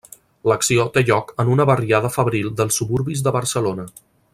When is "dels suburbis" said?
2.63-3.23